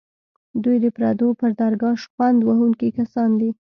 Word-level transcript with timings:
دوی 0.63 0.77
د 0.83 0.85
پردو 0.95 1.27
پر 1.39 1.49
درګاه 1.61 1.95
شخوند 2.03 2.39
وهونکي 2.43 2.87
کسان 2.97 3.29
دي. 3.39 3.49